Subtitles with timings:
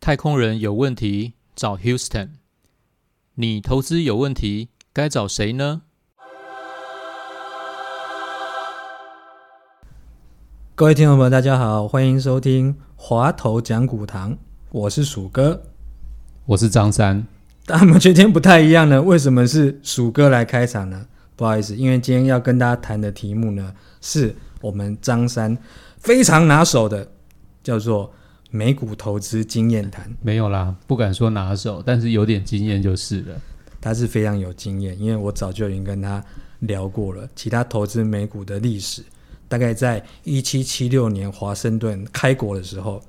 [0.00, 2.28] 太空人有问题找 Houston，
[3.34, 5.82] 你投资有问题该找谁呢？
[10.76, 14.38] 各位听众朋友，大家好，欢迎收听华头讲股堂，
[14.70, 15.62] 我是鼠哥。
[16.44, 17.26] 我是张三，
[17.66, 21.08] 但我们今天不太一样呢，为什么是鼠哥来开场呢？
[21.36, 25.56] 不好意思，因为今天要跟大家谈的题目呢，是我们张三
[25.98, 27.06] 非常拿手的，
[27.62, 28.10] 叫做
[28.50, 30.10] 美股投资经验谈。
[30.22, 33.34] 没有啦，不敢说拿手，但是有点经验就是了。
[33.78, 36.24] 他是非常有经验，因为我早就已经跟他
[36.60, 39.02] 聊过了，其他投资美股的历史，
[39.46, 43.00] 大概在一七七六年华盛顿开国的时候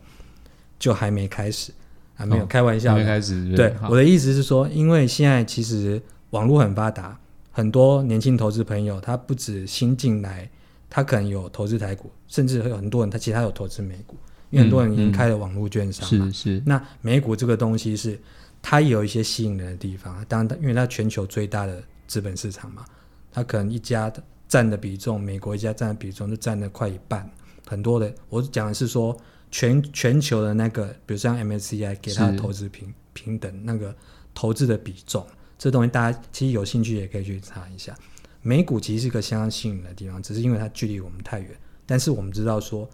[0.78, 1.72] 就还没开始
[2.18, 6.00] 啊，没有、哦开玩笑没开始对，我的意思是说，因为现在其实
[6.32, 7.18] 网络很发达，
[7.58, 10.48] 很多年轻投资朋友他不止新进来，
[10.92, 14.16] 他可能有投资台股，甚至会有很多人他其实他有投资美股，
[14.52, 16.28] 因为很多人已经开了网络券商嘛。
[16.28, 18.20] 是是，那美股这个东西是
[18.62, 22.86] 它有一些吸引人的地方，当然它因为它全球最大的资本市场嘛，
[23.32, 27.28] 它可能一家的占的比重，美国一家占的比重就占了快一半，
[27.66, 29.18] 很多的我讲的是说
[29.50, 33.96] 全全球的那个，比如像 MSCI 给它的投资平平等那个
[34.36, 35.26] 投资的比重，
[35.58, 37.96] 这东西大家其实有兴趣也可以去查一下。
[38.42, 41.50] 美股其实是个相当吸引的地方，只是因为它距离我们太远，
[41.86, 42.88] 但是我们知道说，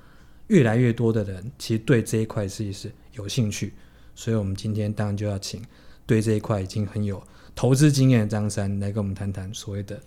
[0.47, 3.73] 越来越多的人其实对这一块是是有兴趣，
[4.15, 5.61] 所以我们今天当然就要请
[6.05, 7.21] 对这一块已经很有
[7.53, 9.99] 投资经验的张三来跟我们谈谈所谓的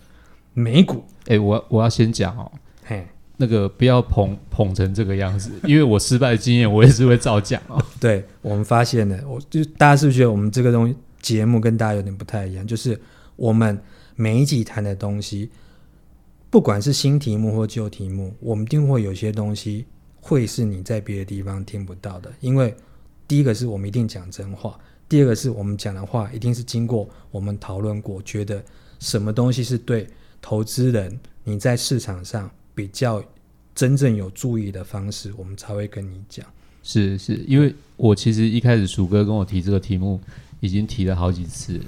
[0.52, 1.04] 美股。
[1.26, 2.50] 哎、我我要先讲哦，
[2.84, 7.80] 嘿，那个不要捧捧成这个样子，因为我失败的经验我也是会照讲哦。
[8.00, 12.64] 对我们发现了，我就大家是不是觉得我们这个东西节目跟大家有点不太一样？
[12.64, 12.96] 就是
[13.34, 13.76] 我们
[14.14, 15.50] 每一集谈的东西，
[16.50, 19.84] 不管是新题目或旧题目，我们一定会有些东西
[20.20, 22.32] 会是你在别的地方听不到的。
[22.38, 22.72] 因为
[23.26, 24.78] 第一个是我们一定讲真话，
[25.08, 28.64] 第二个是我们讲的话一定是经过我们讨论过，觉得
[29.00, 30.06] 什么东西是对
[30.40, 33.20] 投资人你在市场上比较
[33.74, 36.46] 真正有注意的方式，我们才会跟你讲。
[36.84, 40.20] 是是，因为我其实一开始鼠哥跟我提这个题目，
[40.60, 41.84] 已经提了好几次了。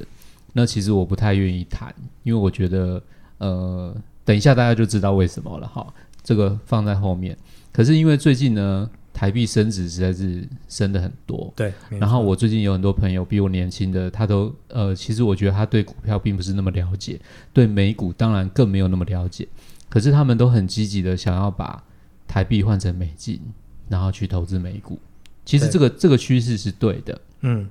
[0.52, 3.02] 那其实我不太愿意谈，因为我觉得，
[3.38, 5.86] 呃，等一下大家就知道为什么了哈。
[6.24, 7.36] 这个放在后面。
[7.72, 17.20] 可是因为最近呢，台币升值实在是升的很多，对，然后我最近有很多朋友比我年轻的，他都呃，其实我觉得他对股票并不是那么了解，
[17.52, 19.46] 对美股当然更没有那么了解。
[19.88, 21.82] 可是他们都很积极的想要把
[22.26, 23.40] 台币换成美金，
[23.88, 24.98] 然后去投资美股。
[25.44, 27.20] 其实这个这个趋势是对的。
[27.42, 27.68] 嗯。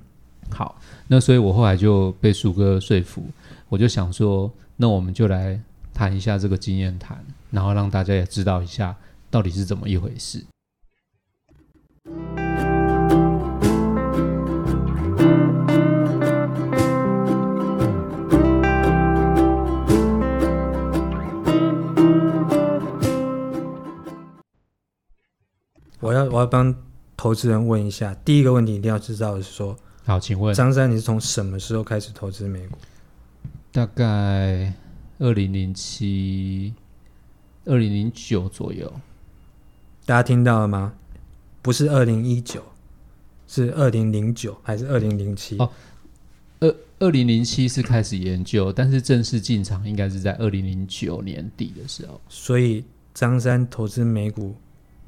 [0.50, 3.22] 好，那所以我后来就被鼠哥说服，
[3.68, 5.60] 我就想说，那我们就来
[5.94, 8.96] 谈一下这个经验谈，然后让大家也知道一下
[9.30, 10.44] 到底是怎么一回事。
[26.00, 26.74] 我要我要帮
[27.16, 29.76] 投资人问一下，第一个问题一定要知道的是说，
[30.08, 32.78] 好，请问张三你是从什么时候开始投资美股？
[33.70, 34.72] 大概
[35.18, 36.72] 二零零七、
[37.66, 38.90] 二零零九左右。
[40.06, 40.94] 大家听到了吗？
[41.60, 42.64] 不是二零一九，
[43.46, 45.58] 是二零零九还是二零零七？
[45.58, 45.70] 哦
[46.60, 52.18] 二二零零七是开始研究，但是正式进场应该是在二零零九年底的时候。
[52.30, 52.82] 所以
[53.12, 54.56] 张三投资美股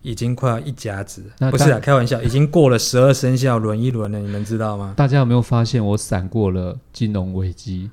[0.03, 4.95] 已经快要一甲子，那不是啊，开玩笑，已经过了十二生肖轮一轮了，你们知道吗？
[4.97, 7.91] 大家有没有发现我闪过了金融危机？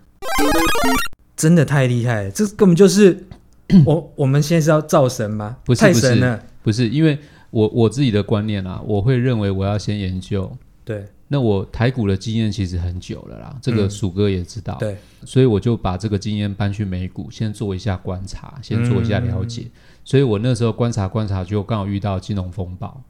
[1.36, 3.26] 真的太厉害了，这根本就是
[3.86, 5.58] 我我们现在是要造神吗？
[5.66, 7.18] 不是不是太神了，不是，因为
[7.52, 10.52] 我我自己的观念啊，我会认为我要先研究。
[10.86, 13.90] 对那我台股的经验其实很久了啦，这个嗯。
[13.90, 19.64] 鼠哥也知道，对，所以我就把这个经验搬去美股，先做一下观察，先做一下了解。
[19.66, 19.72] 嗯。
[20.06, 23.04] 所以我那时候观察观察，就刚好遇到金融风暴，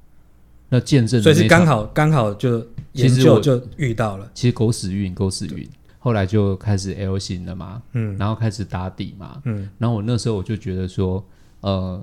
[0.70, 5.68] 那见证所以是刚好刚好就研究就遇到了，其实狗屎运，狗屎运。
[6.00, 8.18] 后来就开始 L 型了嘛，嗯。
[8.18, 9.70] 然后开始打底嘛，嗯。
[9.78, 11.24] 然后我那时候我就觉得说，
[11.62, 12.02] 呃，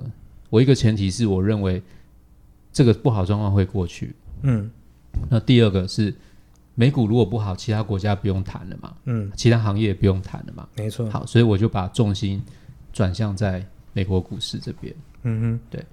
[0.49, 1.81] 我一个前提是我认为
[2.71, 4.69] 这个不好状况会过去，嗯
[5.29, 6.13] 那第二个是
[6.73, 10.67] 美股如果不好，其他国家不用谈了嘛，嗯，其他行业也不用谈了嘛。
[10.75, 12.41] 没错，好，所以我就把重心
[12.91, 14.93] 转向在美国股市这边。
[15.23, 15.83] 嗯哼，对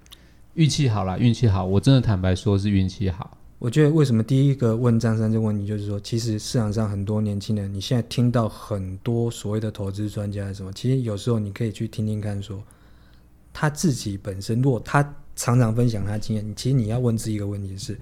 [0.54, 3.38] 运气好啦，运气好，我真的坦白说是运气好。
[3.58, 12.60] 我觉得为什么第一个问张三这个问题，就是说，其实市场上很多年轻人，你现在听到很多所谓的投资专家什么，其实有时候你可以去听听看说
[13.52, 17.96] 他自己本身，如果他常常分享他经验，其实你要问自己一个问题是，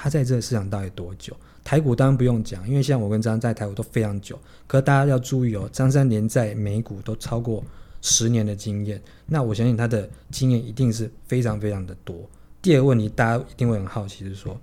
[0.00, 1.36] 他在这个市场到底多久？
[1.64, 7.62] 台股当然不用讲，因为像我跟张在台股都非常久，可大家要注意哦，张三连在美股都超过
[8.00, 12.16] 十年的经验，那我相信他的经验一定是非常非常的多。
[12.62, 14.58] 第二个问题，大家一定会很好奇是说，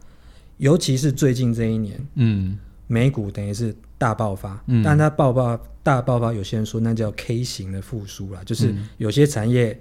[0.57, 2.57] 尤其是最近这一年，嗯。
[2.87, 4.83] 美股等于是大爆发，嗯。
[4.83, 8.87] 但它爆发大爆发，有些人说那叫 K 型的复苏啦，就是嗯。
[8.97, 9.79] 有些产业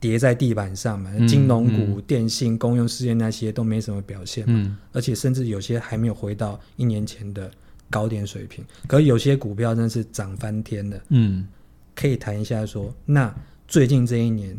[0.00, 4.76] 跌在地板上嘛，嗯金融股、电信、公用事业那些都没什么表现嘛，嗯。
[4.92, 7.50] 而且甚至有些还没有回到一年前的
[7.90, 11.46] 高点水平，可有些股票真的是涨翻天了，嗯，
[11.94, 13.34] 可以谈一下说，那
[13.66, 14.56] 最近这一年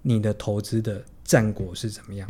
[0.00, 2.28] 你的投资的战果是怎么样？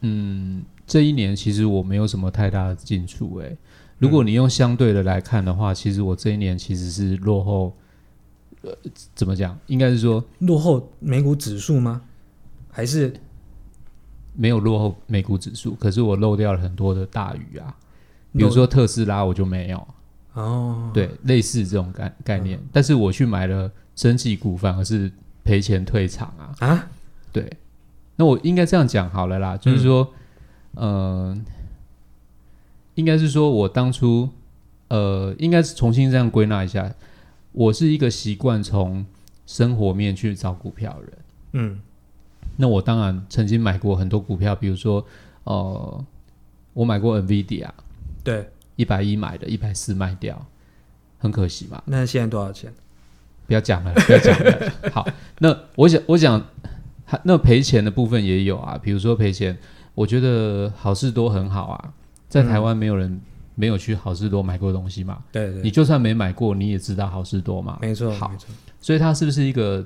[0.00, 3.56] 嗯，这一年其实我没有什么太大的进出诶、
[3.98, 7.74] 如果你用相对的来看的话，其实我这一年其实是落后，
[8.62, 8.72] 呃，
[9.14, 9.58] 怎么讲？
[9.66, 12.02] 应该是说落后美股指数吗？
[12.70, 13.12] 还是？
[14.38, 17.74] 没有落后美股指数，可是我漏掉了很多的大鱼啊，
[18.32, 19.88] 比如说特斯拉我就没有，
[20.34, 22.60] 哦，对，类似这种概概念。
[22.70, 25.10] 但是我去买了生技股，反而是
[25.42, 26.54] 赔钱退场啊。
[26.58, 26.86] 啊，
[27.32, 27.50] 对，
[28.16, 30.06] 那我应该这样讲好了啦，就是说，
[30.74, 31.34] 呃，
[32.96, 34.28] 应该是说我当初，
[34.88, 36.94] 呃，应该是重新这样归纳一下，
[37.56, 39.06] 我是一个习惯从
[39.46, 41.12] 生活面去找股票的人。
[41.54, 41.80] 嗯
[42.58, 45.04] 那我当然曾经买过很多股票，比如说，
[45.44, 46.04] 呃，
[46.74, 47.68] 我买过 NVIDIA，
[48.22, 50.46] 对，一百一买的，一百四卖掉，
[51.18, 51.82] 很可惜嘛。
[51.86, 52.70] 那现在多少钱？
[53.46, 54.72] 不要讲了，不要讲了。
[54.92, 55.06] 好，
[55.38, 56.46] 那我想，我想，
[57.06, 59.56] 还那赔钱的部分也有啊，比如说赔钱，
[59.94, 61.94] 我觉得好事多很好啊，
[62.28, 63.18] 在台湾没有人
[63.58, 68.30] 没有去好事多买过东西嘛，对对，你就算没买过，你也知道好事多嘛，没错，好。
[68.80, 69.84] 所以它是不是一个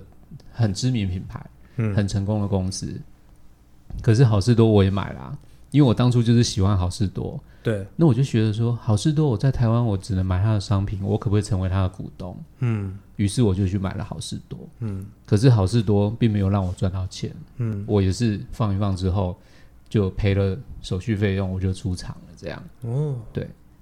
[0.53, 1.41] 很知名品牌、
[1.77, 3.01] 嗯，很成功的公司？
[4.03, 5.39] 可是好事多我也买啦、
[5.71, 12.37] 因为我当初就是喜欢好事多，对，那我就觉得说，好事多我在台湾我只能买它的商品，我可不可以成为它的股东？
[12.59, 12.99] 嗯。
[13.17, 14.59] 于是我就去买了好事多。
[14.81, 15.07] 嗯。
[15.27, 19.39] 可是好事多并没有让我赚到钱，嗯，我也是放一放之后
[19.89, 22.23] 就赔了手续费用，我就出场了。
[22.37, 23.17] 这样，哦，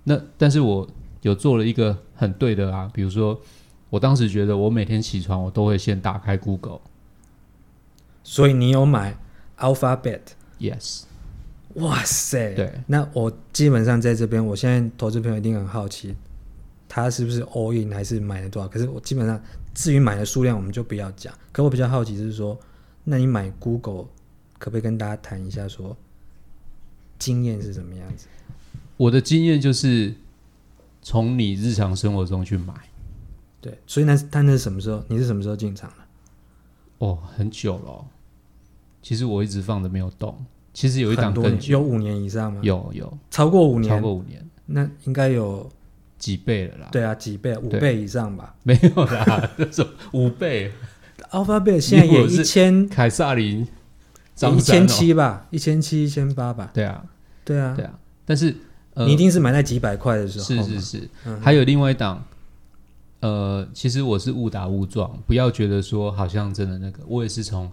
[0.08, 0.88] 那但是我
[1.20, 3.38] 有做了一个很对的啊，比如说
[3.90, 6.80] 我当时觉得我每天起床我都会先打开 Google，Yes，
[8.22, 9.18] 所以你有买
[9.58, 11.02] Alphabet？Yes
[11.74, 16.16] 哇塞，对，那我基本上在这边，我现在投资朋友一定很好奇，
[16.88, 18.66] 他是不是 all in 还是买了多少？
[18.66, 19.38] 可是我基本上
[19.74, 21.32] 至于买的数量，我们就不要讲。
[21.52, 22.58] 可我比较好奇是说，
[23.04, 24.06] 那你买 Google
[24.58, 25.94] 可不可以跟大家谈一下说
[27.18, 28.26] 经验是什么样子？
[28.98, 30.12] 我的经验就是
[31.00, 32.74] 从你日常生活中去买，
[33.62, 35.02] 对，所以那他那是什么时候？
[35.08, 35.96] 你是什么时候进场的？
[36.98, 38.04] 哦，很久了哦、
[39.00, 40.36] 其实我一直放着没有动，
[40.74, 42.60] 其实有一档有五年以上吗？
[42.62, 45.70] 有有超过五年，超过五年，那应该有
[46.18, 46.88] 几倍了啦？
[46.92, 48.54] 对啊几倍，五倍以上吧。
[48.64, 50.72] 没有啦， 这种五倍。
[51.30, 53.66] Alphabet 现在也如果是一千凯撒林、
[54.56, 56.70] 一千七吧，一千七一千八吧。
[56.72, 57.04] 对啊，
[57.44, 57.98] 对啊，对啊。
[58.24, 58.54] 但是
[58.98, 60.44] 呃，你一定是买在几百块的时候。
[60.44, 62.24] 是是是，嗯还有另外一档，
[63.20, 67.70] 呃，其实我是误打误撞，不要觉得说好像真的那个，我也是从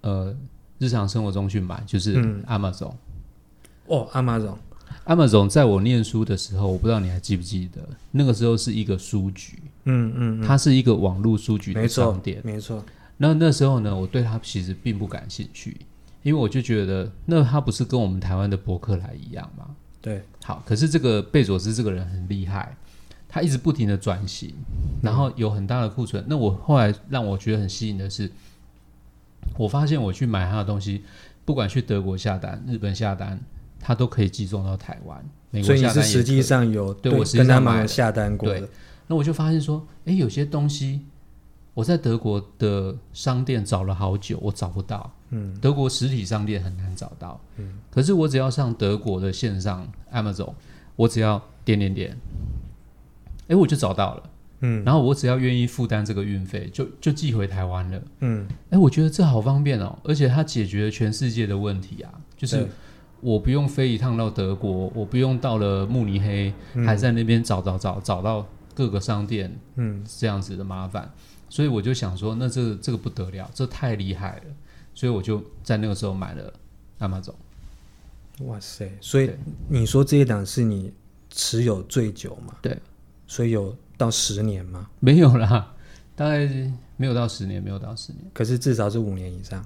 [0.00, 0.34] 呃
[0.78, 2.94] 日常生活中去买，就是嗯 Amazon。
[3.88, 12.40] 哦，Amazon，Amazon 在我念书的时候，我不知道你还记不记得，那个时候是一个书局，嗯嗯，嗯它是一个网络书局的没错商店。
[12.42, 12.82] 没错，
[13.18, 15.76] 那那时候呢，我对它其实并不感兴趣，
[16.22, 19.66] 因为我就觉得那它不是跟我们台湾的博客来一样吗？
[20.00, 22.76] 对，好，可是这个贝佐斯这个人很厉害，
[23.28, 24.54] 他一直不停的转型，
[25.02, 26.24] 然后有很大的库存。
[26.28, 28.30] 那我后来让我觉得很吸引的是，
[29.56, 31.02] 我发现我去买他的东西，
[31.44, 33.40] 不管去德国下单、日本下单，
[33.80, 38.60] 他都可以寄送到台湾、美所以你是国下单也实际上有对我跟他买下单过的。
[38.60, 38.68] 对，
[39.08, 41.00] 那我就发现说，哎，有些东西
[41.74, 45.12] 我在德国的商店找了好久，我找不到。
[45.30, 47.40] 嗯，德国实体商店很难找到。
[47.56, 50.52] 嗯，可是我只要上德国的线上 Amazon，
[50.96, 52.16] 我只要点点点，
[53.48, 54.22] 哎，我就找到了。
[54.60, 54.82] 嗯。
[54.84, 58.02] 然后我只要愿意负担这个运费，就就寄回台湾了。
[58.20, 62.66] 嗯，哎，我觉得这好方便哦，而且它解决了全世界的问题啊，就是
[63.20, 66.86] 我不用飞一趟到德国，我不用到了慕尼黑，嗯。
[66.86, 70.04] 还在那边找找找找到各个商店嗯。
[70.18, 71.12] 这样子的麻烦，
[71.48, 74.42] 所以我就想说，那这个这个不得了，这太厉害了，
[74.98, 76.52] 所以我就在那个时候买了
[76.98, 77.32] Amazon。
[78.40, 78.90] 哇塞！
[79.00, 79.30] 所以
[79.68, 80.92] 你说这一档是你
[81.30, 82.56] 持有最久嘛？
[82.60, 82.76] 对，
[83.28, 84.90] 所以有到十年吗？
[84.98, 85.72] 没有啦，
[86.16, 86.48] 大概
[86.96, 88.24] 没有到十年，没有到十年。
[88.34, 89.64] 可是至少是五年以上，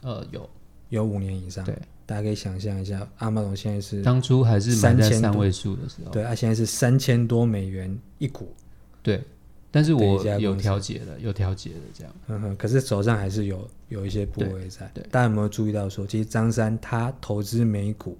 [0.00, 0.50] 呃，有，
[0.88, 1.64] 有五年以上。
[1.64, 8.52] 对，大家可以想象一下，阿玛总现在是当初还是买在3000多三位数的时候，对，它现在是三千多美元一股，
[9.00, 9.22] 对，
[9.70, 12.12] 但是我有调节的，有调节的这样。
[12.26, 14.90] 嗯哼，可是手上还是有有一些部位在。
[14.94, 18.16] 对对大家有没有注意到说，其实张三他投资美股，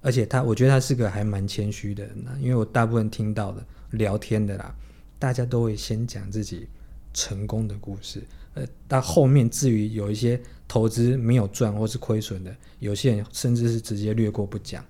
[0.00, 4.74] 而且他我觉得他是个还蛮谦虚的人啊，因为我大部分听到的聊天的啦，
[5.18, 6.66] 大家都会先讲自己
[7.12, 8.22] 成功的故事，
[8.54, 14.84] 呃，到后面至于有一些投资没有赚或是亏损的，有些人甚至是直接略过不讲。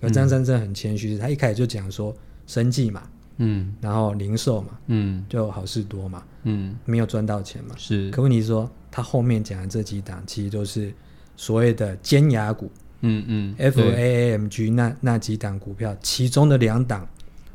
[0.00, 2.16] 而张三真的很谦虚，他一开始就讲说
[2.46, 7.74] 生计嘛，嗯然后零售嘛，嗯就好事多嘛，嗯，没有赚到钱嘛。
[7.76, 10.92] 是，可问题是说，他后面讲的这几档其实都是
[11.36, 17.08] 所谓的尖牙股嗯嗯，F A A M G 那那几档股票，其中的两档，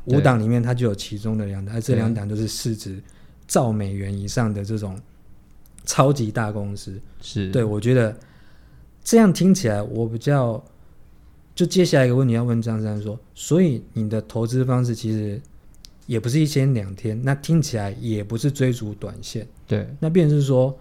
[0.06, 2.98] 五档里面它就有其中的两档，而这两档都是市值
[3.46, 4.98] 兆美元以上的这种
[5.84, 6.98] 超级大公司。
[7.20, 8.16] 是，对我觉得
[9.02, 10.62] 这样听起来，我比较
[11.54, 15.38] 就接下来一个问题要问张三说，所以你的投资方式其实
[16.06, 19.46] 也不是一天两天，那听起来也不是追逐短线。
[19.66, 20.74] 对，那便是说，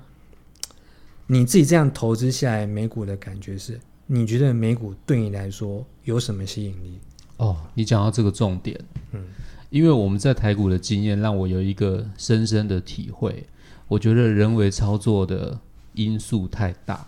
[1.34, 7.00] 你自己这样投资下来，美股的感觉是，你觉得美股对你来说有什么吸引力？
[7.38, 8.80] 哦，你讲到这个重点，
[9.14, 9.26] 嗯，
[9.72, 13.44] 因为我们在台股的经验，让我有一个深深的体会。
[13.88, 15.60] 我觉得人为操作的
[15.94, 17.08] 因素太大，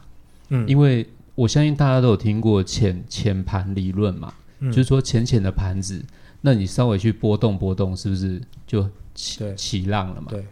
[0.50, 6.04] 嗯，因为我相信大家都有听过浅浅盘理论嘛，嗯就是说浅浅的盘子，
[6.42, 10.28] 那你稍微去波动波动，是不是就起起浪了嘛？
[10.32, 10.44] 对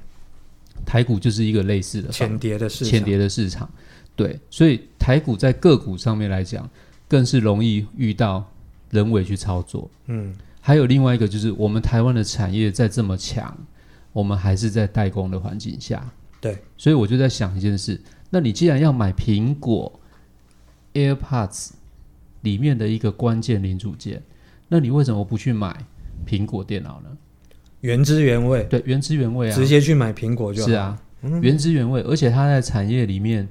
[0.85, 3.69] 台股就是一个类似的方浅碟的市场，浅碟的市场，
[4.15, 6.69] 对，所以台股在个股上面来讲，
[7.07, 8.43] 更是容易遇到
[8.89, 9.89] 人为去操作。
[10.07, 10.33] 嗯
[10.65, 13.53] 还有另外一个就是，我们台湾的产业在这么强，
[14.13, 17.99] 我们还是在代工的环境下，对，所以我就在想一件事：
[18.29, 19.99] 那你既然要买苹果
[20.93, 21.71] AirPods
[22.43, 24.23] 里面的一个关键零组件，
[24.69, 25.85] 那你为什么不去买
[26.25, 27.09] 苹果电脑呢？
[27.83, 30.67] 原汁原味，对，原汁原味啊，直接去买苹果就好。
[30.69, 30.97] 是啊，
[31.41, 33.45] 原汁原味，而且它在产业里面，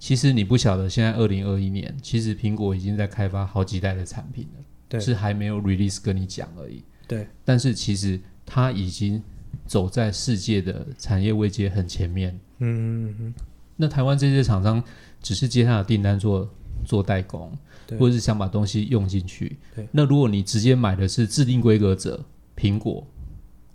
[0.00, 4.98] 其实你不晓得，现在二零二一年，其实苹果已经在开发好几代的产品了，对。
[4.98, 6.82] 是还没有 release 跟你讲而已。
[7.06, 9.22] 对，但是其实它已经
[9.66, 12.36] 走在世界的产业位阶很前面。
[12.58, 13.34] 嗯嗯嗯，
[13.76, 14.82] 那台湾这些厂商
[15.22, 16.50] 只是接他的订单做
[16.84, 17.56] 做代工，
[18.00, 19.56] 或者是想把东西用进去。
[19.76, 19.86] 对。
[19.92, 22.20] 那如果你直接买的是制定规格者
[22.56, 23.06] 苹果，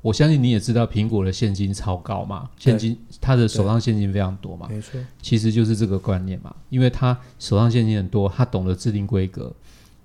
[0.02, 9.54] 我相信你也知道苹果的现金超高嘛，现金它的手上现金非常多嘛，没错，其实就是这个观念嘛，因为他手上现金很多，他懂得制定规格，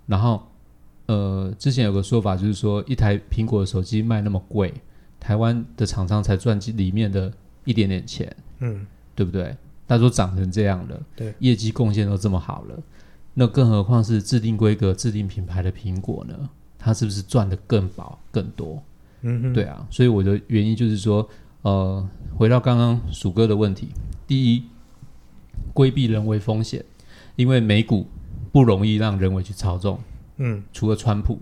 [0.07, 0.47] 然后
[1.07, 4.75] 呃，之前有个说法就是说，一台苹果的手机卖那么贵，
[5.19, 7.33] 台湾的厂商才赚里面的
[7.65, 9.57] 一点点钱，嗯，对不对？
[9.88, 12.76] 他说涨成这样了，对，业绩贡献都这么好了，
[13.33, 16.50] 那更何况是制定规格、制定品牌的苹果呢？
[16.76, 18.83] 它是不是赚的更薄、更多？
[19.23, 21.28] 嗯哼，对啊，所以我的原因就是说，
[21.62, 23.88] 呃，回到刚刚鼠哥的问题，
[24.26, 24.64] 第一，
[25.73, 26.85] 规避人为风险，
[27.35, 28.06] 因为美股
[28.52, 29.99] 不容易让人为去操纵，
[30.37, 31.40] 嗯，除了川普，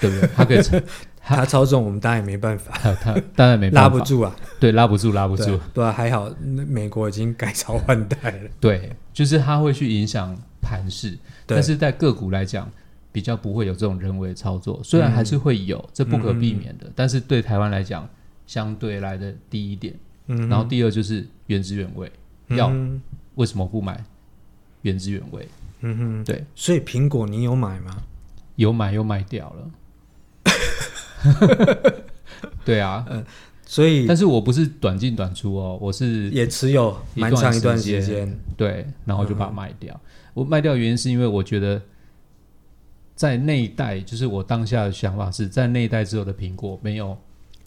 [0.00, 0.28] 对不对？
[0.34, 0.60] 他可以，
[1.20, 12.70] 他操纵我们当然也没办法，他他当然没办法，拉不，住啊，对，拉不住，拉不住，对啊，还好那美国已经改朝换代了，对，就是他会去影响盘势，但是在个股来讲。
[13.12, 18.08] 比较不会有这种人为操作，虽然还是会有，这不可避免的，但是对台湾来讲，
[18.46, 19.94] 相对来的低一点。
[20.26, 22.10] 嗯，然后第二就是原汁原味，
[22.48, 23.00] 要嗯
[23.34, 24.04] 为什么不买
[24.82, 25.48] 原汁原味？
[25.80, 28.02] 嗯哼，对，所以苹果你有买吗？
[28.56, 29.70] 有买又卖掉了。
[32.64, 33.04] 对啊，
[33.66, 39.98] 所以但是我不是短进短出哦，我是也持有蛮长一段时间，对，然后就把它卖掉。
[40.34, 41.80] 我卖掉原因是因为我觉得
[43.20, 47.14] 在那一代，就是我当下的想法是在那一代之后的苹果没有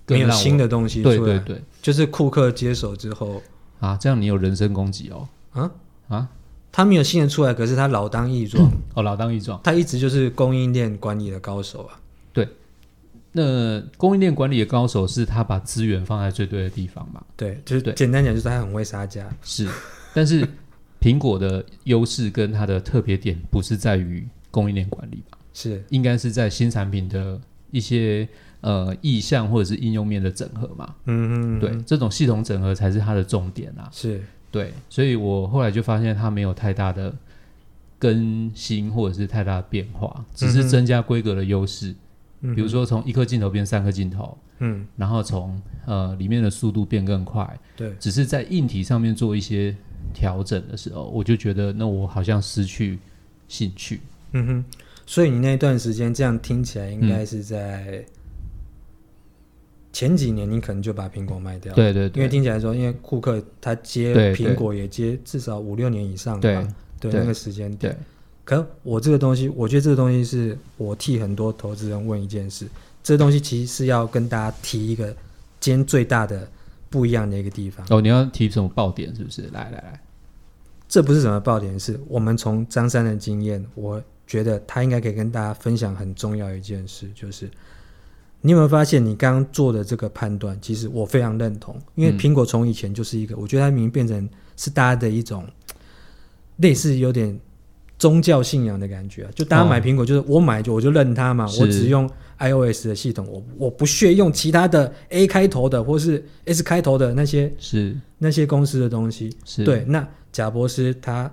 [0.07, 3.39] 没有新的东西出来，对对对就是库克接手之后
[3.79, 5.72] 啊，这样你有人身攻击哦啊
[6.07, 6.27] 啊
[6.72, 9.62] 他没有新的出来，可是他老当益壮， 哦，老当益壮。
[9.63, 12.00] 他一直就是供应链管理的高手啊。
[12.33, 12.50] 对
[13.31, 17.24] 那供应链管理的高手是他把资源放在最对的地方嘛？
[17.38, 19.31] 对，就是对简单讲，就是他很会杀价。
[19.43, 19.69] 是，
[20.15, 20.50] 但是
[21.00, 25.38] 苹果的优势跟它的特别点不是在于供应链管理吧？
[25.53, 27.39] 是，应该是在新产品的
[27.72, 28.27] 一些
[28.62, 30.95] 呃意向或者是应用面的整合嘛？
[31.05, 33.89] 嗯嗯，对，这种系统整合才是它的重点啊。
[33.91, 37.13] 是，对，所以我后来就发现它没有太大的
[37.98, 41.89] 更新或者是太大的变化，只是增加规格的优势。
[41.89, 49.74] 嗯比如说从一颗镜头变三颗镜头，嗯，然后从呃里面的速度变更快，对，只是在硬体上面做一些
[50.13, 53.00] 调整的时候，我就觉得那我好像失去
[53.48, 54.01] 兴趣。
[54.33, 54.65] 嗯哼，
[55.05, 58.03] 所以你那段时间这样听起来，应该是在
[59.91, 66.41] 前几年，你可能就把苹果卖掉，，对对对，因为听起来说，因为库克他接苹果也接至少五六年以上吧，
[67.00, 67.19] 对对。
[67.19, 67.93] 那个时间点。
[67.93, 67.98] 对。
[68.45, 72.67] 可我这个东西，我觉得这个东西是我替很多投资人问一件事，
[73.01, 75.15] 这东西其实是要跟大家提一个
[75.62, 76.45] 今天最大的
[76.89, 77.86] 不一样的一个地方。
[77.89, 79.43] 哦，你要提什么爆点是不是？
[79.53, 80.01] 来来来，
[80.89, 87.49] 这不是什么爆点，是我们从张三的经验，我觉得他应该可以跟大家分享很重要一件事，就是
[88.41, 92.19] 你有没有发现，你刚刚做的这个判断，其实我非常认同，因为嗯。
[92.19, 95.45] 苹果从以前就是一个，我觉得它明明变成是大家的一种
[96.57, 97.39] 类似有点
[97.97, 101.61] 宗教信仰的感觉啊，就大家哦买苹果就是我买就我就认它嘛，是。
[101.61, 107.95] 我只用 iOS 的系统，我我不屑用其他的 A 开头的或是 S 开头的那些是。
[108.17, 109.35] 那些公司的东西。
[109.45, 111.29] 是，对，那贾博士他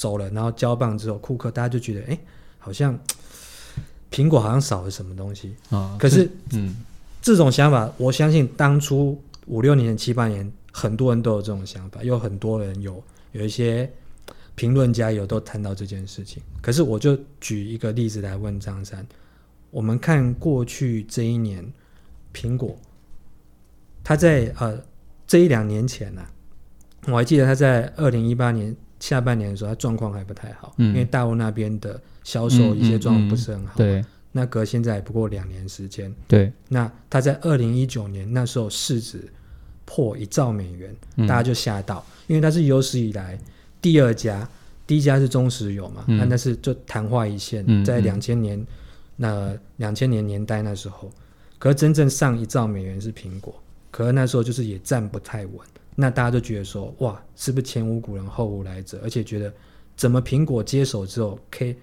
[0.00, 2.18] 走了，然后交棒之后，库克大家就觉得，哎，
[2.58, 2.98] 好像
[4.10, 5.54] 苹果好像少了什么东西。
[5.68, 6.74] 啊，可是嗯，
[7.20, 13.92] 这种想法，我相信当初五六年、七八年，很多人都有这种想法，有很多人有有一些
[14.54, 16.42] 评论家有都谈到这件事情。
[16.62, 19.06] 可是我就举一个例子来问张三，
[19.70, 21.70] 我们看过去这一年，
[22.32, 22.74] 苹果，
[24.02, 24.82] 他在呃
[25.26, 26.24] 这一两年前呢、
[27.06, 30.88] 我还记得他在二零一八年下半年的时候，它状况还不太好，嗯。
[30.88, 33.72] 因为大陆那边的销售一些状况不是很好。
[33.76, 34.04] 对。
[34.32, 39.28] 那隔现在也不过两年时间，对，那它在二零一九年那时候市值
[39.84, 41.26] 破一兆美元，嗯。
[41.26, 43.36] 大家就吓到，因为它是有史以来
[43.82, 44.48] 第二家，
[44.86, 46.16] 第一家是中石油嘛，嗯。
[46.18, 48.64] 那、那是就昙花一现，在两千年
[49.16, 51.10] 那两千年年代那时候，
[51.58, 55.54] 可是真正上一兆美元是苹果，可是那时候就是也站不太稳，
[56.00, 58.98] 那大家都觉得说，哇，是不是前无古人后无来者？
[59.02, 59.52] 而且觉得
[59.96, 61.76] 怎么苹果接手之后，可以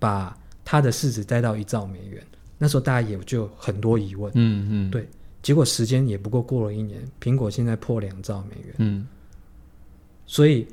[0.00, 2.20] 把它的市值带到一兆美元？
[2.58, 4.32] 那时候大家也就很多疑问。
[4.34, 5.08] 嗯嗯，对
[5.42, 9.06] 结果时间也不过过了一年，苹果现在破两兆美元，嗯
[10.26, 10.66] 所以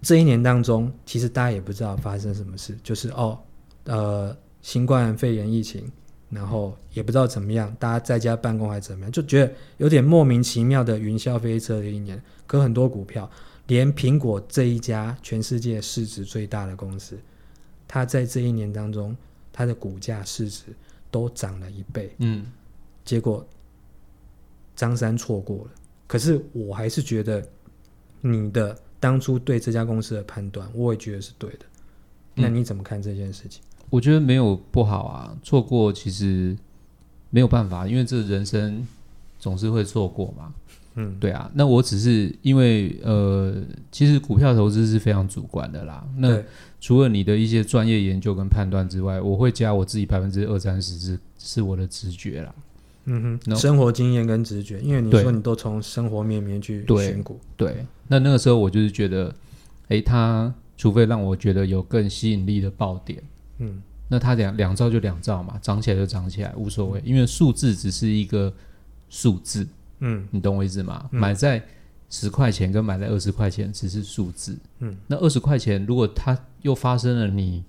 [0.00, 3.38] 这一年当中，其实大家也不知道发生什么事，就是哦，
[3.84, 5.90] 呃，新冠肺炎疫情，
[6.30, 12.22] 然后也不知道怎么样，大家在家办公还是怎么样，就觉得有点莫名其妙的云霄飞车的一年。
[12.46, 13.30] 可很多股票，
[13.66, 17.18] 连苹果这一家全世界市值最大的公司，
[17.86, 19.16] 它在这一年当中，
[19.52, 20.64] 它的股价市值
[21.10, 22.14] 都涨了一倍。
[22.18, 22.46] 嗯
[23.04, 23.46] 结果
[24.76, 25.70] 张三错过了。
[26.06, 27.44] 可是我还是觉得
[28.20, 31.66] 你的当初对这家公司的判断，我也觉得是对的。
[32.34, 33.62] 那你怎么看这件事情？
[33.90, 36.56] 我觉得没有不好啊，错过其实
[37.28, 38.86] 没有办法，因为这人生
[39.38, 40.54] 总是会错过嘛。
[40.96, 43.54] 嗯，对啊，那我只是因为呃，
[43.92, 46.04] 其实股票投资是非常主观的啦。
[46.16, 46.42] 那，
[46.80, 52.54] 除了你的一些专业研究跟判断之外，我会加我自己百分之二三十是是我的直觉啦。
[53.04, 59.32] 嗯哼生活经验跟直觉，因为你说你都从生活面里面去选股，对，那那个时候我就是觉得，
[59.88, 63.22] 诶，它除非让我觉得有更吸引力的爆点，
[63.60, 63.80] 嗯。
[64.08, 68.52] 那它两两兆就两兆嘛，涨起来就涨起来，无所谓，因为数字只是一个
[69.08, 69.66] 数字，
[70.00, 70.26] 嗯。
[70.32, 71.08] 你懂我意思吗？
[71.12, 71.20] 嗯。
[71.20, 71.62] 买在
[72.12, 77.64] 十块钱跟买在二十块钱只是数字，嗯，那二十块钱如果它又发生了你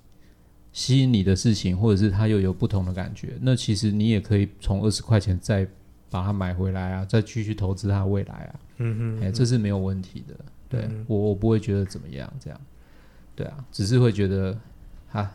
[0.72, 5.64] 吸引你的事情，或者是它又有不同的感觉，那其实你也可以从二十块钱再
[6.10, 10.34] 把它买回来啊，再继续投资它的未来啊，嗯哼，哎、这是没有问题的。
[10.68, 12.60] 对、嗯我，我不会觉得怎么样，这样，
[13.36, 14.58] 对啊，只是会觉得，
[15.08, 15.30] 哈，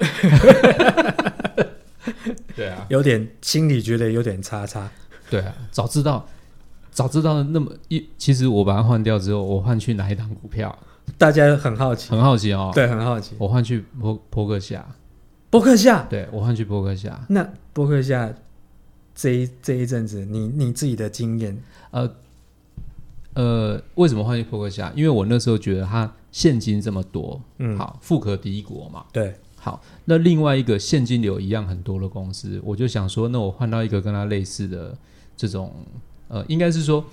[2.56, 4.90] 对啊，有点心里觉得有点差差，
[5.30, 6.26] 对啊，早知道，
[6.90, 10.76] 早知道那么一，其实我把它换掉之后，我换去哪一档股票？
[11.18, 13.34] 大家很好奇，很好奇哦。，对，很好奇。
[13.38, 14.86] 我换去波波克夏，
[15.50, 18.32] 波克夏，对我换去波克夏，那波克夏
[19.14, 21.56] 这一这一阵子，你你自己的经验，
[21.90, 22.10] 呃
[23.34, 24.92] 呃，为什么换去波克夏？
[24.94, 29.04] 因为我那时候觉得它现金这么多，嗯，，好，富可敌国嘛。
[29.12, 34.96] 对，好，那另外一个现金流一样很多的公司，我就想说，那我换到一个跟它类似的
[35.36, 35.70] 这种，
[36.28, 37.04] 呃，应该是说，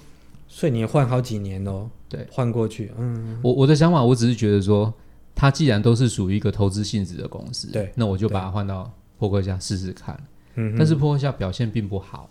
[0.48, 4.94] 所以你换好几年哦，对，换过去，嗯，我我的想法，我只是觉得说，
[5.36, 10.18] 它既然都是属于一个投资性质的公司，对那我就把它换到波克夏试试看。
[10.56, 12.30] 嗯，但是波克夏表现并不好，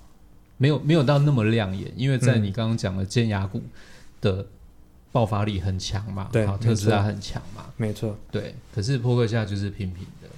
[0.57, 3.61] 没有没有到那么亮眼，因为在嗯你刚刚讲的尖牙股
[4.22, 4.46] 的
[5.16, 8.55] 爆发力很强嘛，好，对没特斯拉很强嘛，没错，对。
[8.74, 10.29] 可是波克夏就是平平的，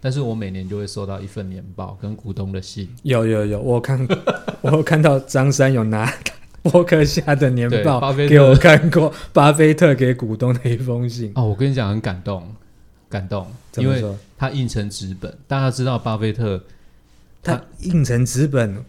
[0.00, 4.06] 但是我每年就会收到一份年报跟股东的信，有有有，我有看
[4.62, 6.08] 我有看到张三有拿
[6.62, 12.54] 伯克夏的年对报给我看过，巴菲特给股东的一封信，哦，我跟你讲很感动，
[13.08, 13.44] 感动，
[13.78, 14.04] 因为？
[14.36, 16.62] 他印成纸本，大家知道巴菲特，
[17.42, 18.84] 他印成纸本，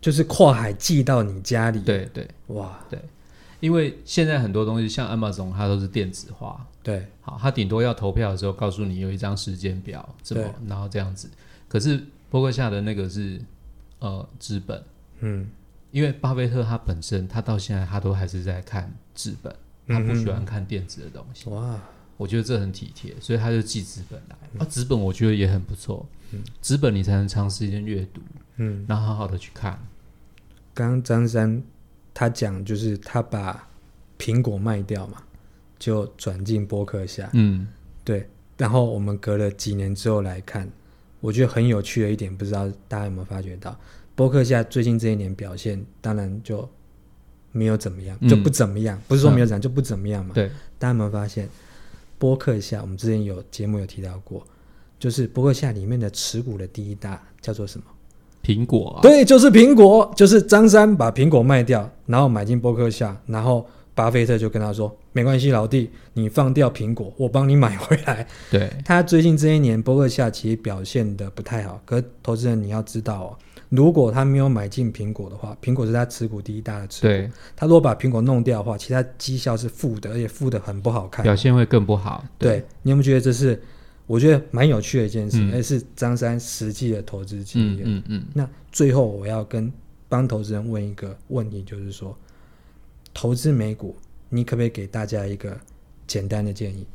[0.00, 2.80] 就是跨海寄到你家里，，对对，哇，
[3.64, 7.06] 因为现在很多东西像 Amazon 它都是电子化，对。
[7.22, 11.30] 好，他顶多要投票的时候告诉你有一张时间表，怎么，然后这样子。
[11.66, 11.98] 可是
[12.28, 13.40] 波克夏的那个是
[14.00, 14.84] 呃资本，
[15.20, 15.48] 嗯，
[15.92, 19.56] 因为巴菲特他本身他到现在他都还是在看资本，
[19.88, 21.48] 他不喜欢看电子的东西。
[21.48, 21.80] 哇，
[22.18, 24.36] 我觉得这很体贴，所以他就寄资本来。
[24.58, 26.06] 啊，纸本我觉得也很不错，
[26.60, 28.20] 纸本你才能长时间阅读，
[28.56, 29.78] 嗯，然后好好的去看。
[30.74, 31.62] 刚刚张三
[32.14, 33.68] 他讲就是他把
[34.18, 35.20] 苹果卖掉嘛，
[35.78, 37.66] 就转进波克夏，嗯，
[38.04, 40.70] 对，然后我们隔了几年之后来看，
[41.20, 43.76] 我觉得很有趣的一点，不知道大家有没有发觉到，
[44.14, 46.66] 波克夏最近这一年表现当然就
[47.50, 48.28] 没有怎么样，嗯。
[48.28, 50.32] 就不怎么样，不是说没有怎么样，就不怎么样嘛。
[50.34, 50.48] 对，
[50.78, 51.48] 大家有没有发现，
[52.18, 54.46] 波克夏我们之前有节目有提到过，
[55.00, 57.86] 就是波克夏里面的持股的第一大叫做什么？
[58.44, 73.36] 苹果啊，对，就是苹果，就是张三把苹果卖掉，然后买进波克夏，然后巴菲特就跟他说：“没关系，老弟，你放掉苹果，我帮你买回来。”对，他最近这一年波克夏其实表现的不太好，可是投资人你要知道哦，
[73.70, 81.22] 如果他没有买进苹果的话，苹果是他持股第一大的持股，对，他如果把苹果弄掉的话，其他绩效是负的，而且负的很不好看。
[81.22, 82.24] 表现会更不好。
[82.36, 83.62] 对，你有没有觉得这是
[84.06, 87.82] 我觉得蛮有趣的一件事，嗯而且是张三实际的投资经嗯验。
[87.86, 89.72] 嗯嗯，那最后我要跟
[90.08, 92.16] 帮投资人问一个问题，就是说，
[93.14, 93.96] 投资美股，
[94.28, 95.58] 你可不可以给大家一个
[96.06, 96.86] 简单的建议？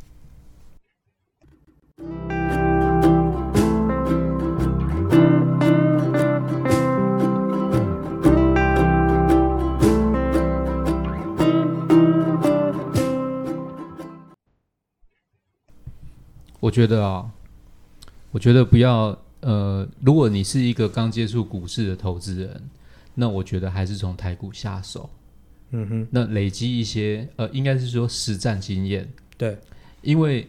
[16.70, 17.28] 我觉得啊，
[18.30, 22.62] 我觉得不要呃，如果你是一个刚接触股市的投资人，
[23.16, 25.10] 那我觉得还是从台股下手，
[25.72, 29.58] 嗯哼，那累积一些呃，应该是说实战经验，对，
[30.04, 30.48] 因为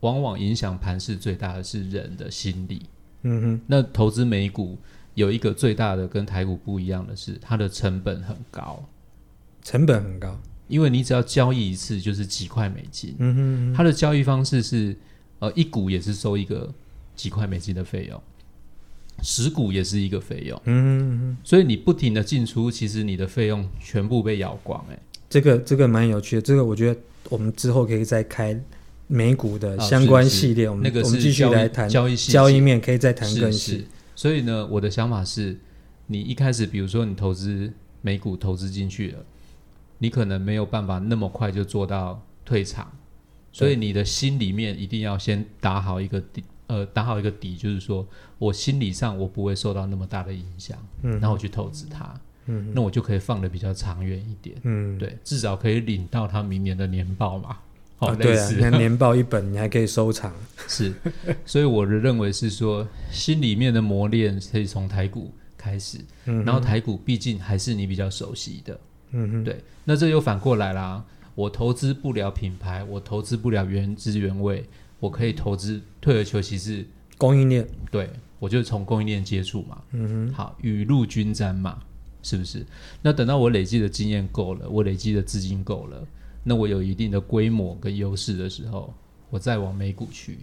[0.00, 2.86] 往往影响盘势最大的是人的心理。
[3.20, 4.78] 嗯哼，那投资美股
[5.12, 8.82] 有一个最大的跟台股不一样的是，它的成本很高，
[9.62, 10.40] 成本很高。
[10.68, 14.96] 因为你只要交易一次就是几块美金，嗯哼，它的交易方式是
[15.42, 16.72] 呃一股也是收一个
[17.16, 18.22] 几块美金的费用，
[19.24, 28.56] 十股也是一个费用，嗯哼，所以你不停的进出，其实你的费用全部被咬光、欸，这个这个蛮有趣的，这个我觉得我们之后可以再开
[29.08, 33.84] 美股的啊相关系列，我们那个我们继续来谈交易交易面，可以再谈更细是。
[34.14, 35.58] 所以呢，我的想法是，
[36.06, 39.18] 你一开始比如说你投资美股投资进去了，
[39.98, 42.92] 你可能没有办法那么快就做到退场，
[43.52, 48.06] 所以你的心里面一定要先打好一个底，呃，打好一个底，就是说
[48.38, 52.12] 我心理上我不会受到那么大的影响，嗯然后我去投资它，
[52.46, 57.58] 嗯那我就可以放的比较长远一点，嗯，对，至少可以领到他明年的年报嘛。
[57.98, 60.32] 哦，啊，对啊，类似那年报一本你还可以收藏。
[60.66, 60.92] 是，
[61.46, 68.80] 所以我的认为是说，心里面的磨练可以从台股开始，嗯，然后台股毕竟还是你比较熟悉的，
[69.12, 69.60] 嗯哼，对。
[69.84, 74.64] 那这又反过来啦，我投资不了品牌，我投资不了原汁原味，
[75.00, 76.84] 我可以投资退而求其次，
[77.16, 81.78] 供应链，对我就从供应链接触嘛，嗯哼，好，雨露均沾嘛，
[82.22, 82.66] 是不是？
[83.00, 86.06] 那等到我累积的经验够了，我累积的资金够了，
[86.44, 88.92] 那我有一定的规模跟优势的时候，
[89.30, 90.38] 我再往美股去。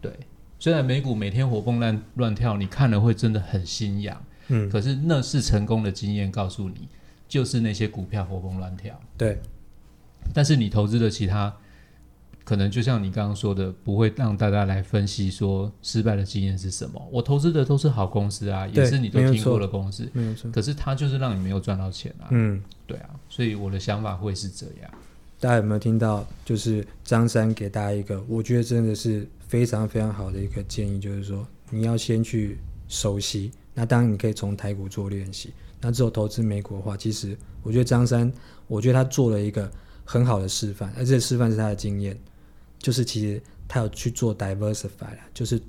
[0.00, 0.12] 对，
[0.58, 6.88] 虽然美股每天活蹦乱乱跳，你看了会真的很心痒，嗯，可是那是成功的经验告诉你，
[7.28, 8.98] 就是那些股票活蹦乱跳。
[9.18, 9.38] 对，
[10.32, 11.54] 但是你投资的其他，
[12.44, 17.08] 可能就像你刚刚说的，不会让大家来分析说失败的经验是什么。
[17.10, 20.50] 我投资的都是好公司啊，也是你都听过的公司，没有错。
[20.50, 22.28] 可是它就是让你没有赚到钱啊。
[22.30, 24.90] 嗯，对啊，所以我的想法会是这样。
[25.38, 26.24] 大家有没有听到？
[26.44, 32.58] 就是张三给大家一个，我觉得真的是非常非常好的一个建议，就是说你要先去
[32.88, 33.50] 熟悉。
[33.74, 35.52] 那当然你可以从台股做练习。
[35.80, 38.32] 那之后投资美股的话，其实我觉得张三，
[38.68, 39.68] 我觉得他做了一个
[40.04, 42.18] 很好的示范，而这示范是他的经验，
[42.78, 45.60] 就是其实他有去做 diversify 啦，就是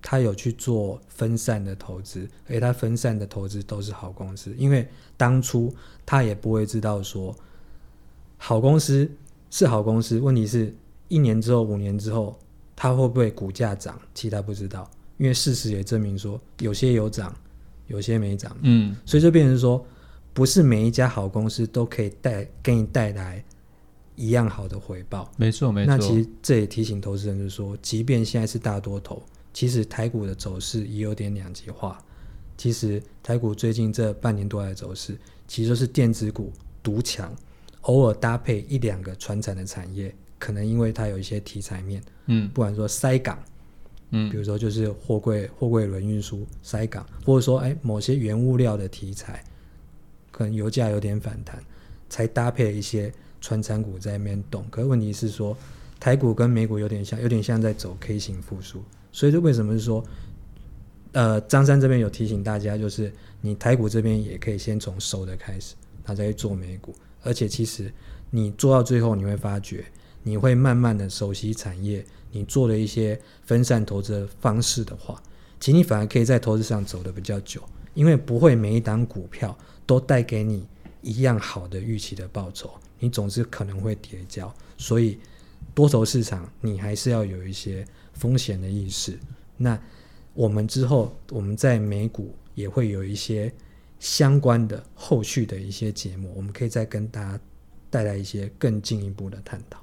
[0.00, 5.72] 他有去做分散的投资，而且他分散的投资都是好公司，因为当初
[6.04, 7.34] 他也不会知道说
[8.38, 9.08] 好公司
[9.50, 10.74] 是好公司，问题是
[11.08, 12.36] 一年之后、五年之后，
[12.74, 14.00] 它会不会股价涨？
[14.14, 17.32] 其他不知道，因为事实也证明说，有些有涨，
[17.86, 19.86] 有些没涨，嗯，所以就变成说，
[20.32, 23.44] 不是每一家好公司都可以带给你带来
[24.22, 25.28] 一样好的回报。
[25.36, 25.96] 没错没错。
[25.96, 29.20] 那其实这也提醒投资人，就是说，即便现在是大多头，
[29.52, 32.00] 其实台股的走势也有点两极化。
[32.56, 37.34] 其实台股最近这半年多来的走势，其实就是电子股独强，
[37.80, 43.36] 偶尔搭配一两个传产的产业，可能因为它有一些题材面，嗯不管说塞港，
[44.10, 49.42] 嗯比嗯如说就是货柜货柜轮运输塞港，或者说哎某些原物料的题材，
[50.30, 51.60] 可能油价有点反弹，
[52.08, 54.64] 才搭配一些传产股在那边动。
[54.70, 55.54] 可是问题是说，
[56.00, 58.82] 台股跟美股有点像，有点像在走 K 型复苏。
[59.12, 60.02] 所以这为什么是说，
[61.12, 65.74] 呃，张三这边有提醒大家，就是你台股这边也可以先从收的开始，
[66.04, 66.94] 然后再去做美股。
[67.22, 67.92] 而且其实
[68.30, 69.84] 你做到最后，你会发觉，
[70.22, 75.22] 你会慢慢的熟悉产业，你做了一些分散投资的方式的话，
[75.60, 77.60] 其实你反而可以在投资上走的比较久，
[77.94, 80.66] 因为不会每一档股票都带给你
[81.02, 82.70] 一样好的预期的报酬，
[83.02, 85.18] 你总是可能会跌跤，所以
[85.74, 89.18] 多头市场你还是要有一些风险的意识。
[89.56, 89.76] 那
[90.34, 93.52] 我们之后我们在美股也会有一些
[93.98, 97.40] 相关的后续的一些节目，我们可以再跟大家
[97.90, 99.80] 带来一些更进一步的探讨。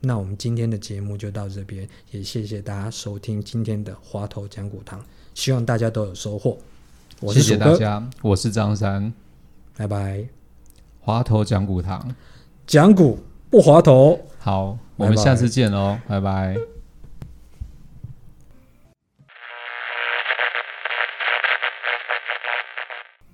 [0.00, 5.02] 那我们今天的节目就到这边，也谢谢大家收听今天的华头讲股堂，
[5.32, 6.58] 希望大家都有收获。
[7.20, 9.10] 我谢谢大家，我是张三，
[9.78, 10.28] 拜拜。
[11.00, 12.14] 华头讲股堂。
[12.66, 13.18] 讲股
[13.50, 14.18] 不滑头。
[14.38, 16.56] 好，我们下次见喽，拜拜